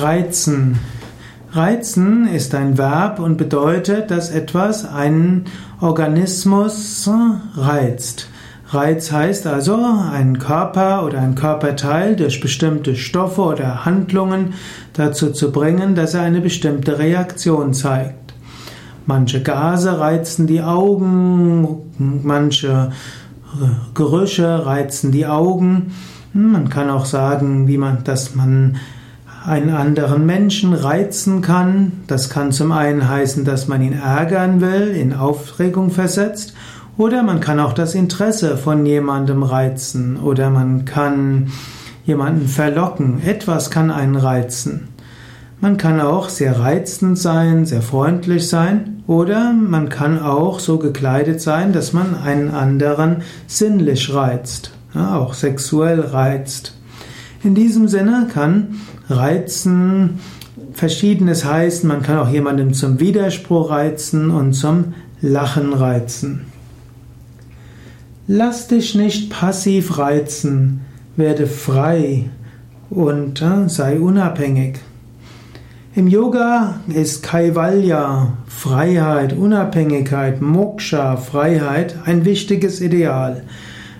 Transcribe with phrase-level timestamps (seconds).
[0.00, 0.78] Reizen.
[1.52, 5.44] Reizen ist ein Verb und bedeutet, dass etwas einen
[5.80, 7.08] Organismus
[7.56, 8.28] reizt.
[8.70, 9.76] Reiz heißt also,
[10.12, 14.54] einen Körper oder ein Körperteil durch bestimmte Stoffe oder Handlungen
[14.94, 18.34] dazu zu bringen, dass er eine bestimmte Reaktion zeigt.
[19.06, 22.90] Manche Gase reizen die Augen, manche
[23.94, 25.92] Gerüche reizen die Augen.
[26.32, 28.76] Man kann auch sagen, wie man, dass man
[29.44, 31.92] einen anderen Menschen reizen kann.
[32.06, 36.54] Das kann zum einen heißen, dass man ihn ärgern will, in Aufregung versetzt,
[36.96, 41.48] oder man kann auch das Interesse von jemandem reizen, oder man kann
[42.04, 43.20] jemanden verlocken.
[43.24, 44.88] Etwas kann einen reizen.
[45.60, 51.40] Man kann auch sehr reizend sein, sehr freundlich sein, oder man kann auch so gekleidet
[51.40, 56.74] sein, dass man einen anderen sinnlich reizt, auch sexuell reizt.
[57.44, 60.18] In diesem Sinne kann Reizen
[60.72, 61.86] verschiedenes heißen.
[61.86, 66.46] Man kann auch jemanden zum Widerspruch reizen und zum Lachen reizen.
[68.26, 70.80] Lass dich nicht passiv reizen,
[71.16, 72.30] werde frei
[72.88, 74.78] und äh, sei unabhängig.
[75.94, 83.44] Im Yoga ist Kaivalya, Freiheit, Unabhängigkeit, Moksha, Freiheit ein wichtiges Ideal.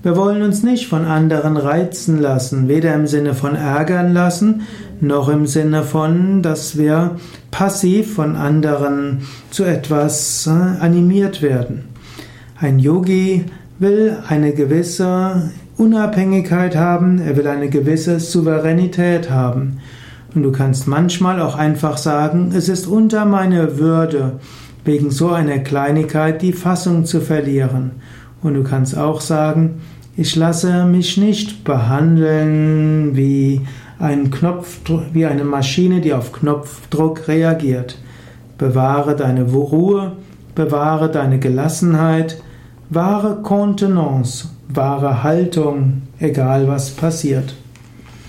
[0.00, 4.62] Wir wollen uns nicht von anderen reizen lassen, weder im Sinne von ärgern lassen,
[5.00, 7.16] noch im Sinne von, dass wir
[7.50, 11.84] passiv von anderen zu etwas äh, animiert werden.
[12.60, 13.46] Ein Yogi
[13.80, 19.78] will eine gewisse Unabhängigkeit haben, er will eine gewisse Souveränität haben.
[20.32, 24.38] Und du kannst manchmal auch einfach sagen, es ist unter meine Würde,
[24.84, 27.92] wegen so einer Kleinigkeit die Fassung zu verlieren.
[28.42, 29.80] Und du kannst auch sagen,
[30.16, 33.60] ich lasse mich nicht behandeln wie
[33.98, 37.98] ein Knopfdruck, wie eine Maschine, die auf Knopfdruck reagiert.
[38.58, 40.12] Bewahre deine Ruhe,
[40.54, 42.42] bewahre deine Gelassenheit,
[42.90, 47.54] wahre Kontenance, wahre Haltung, egal was passiert.